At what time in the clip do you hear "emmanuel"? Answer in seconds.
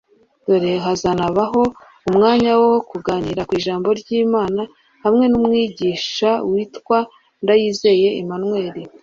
8.21-8.75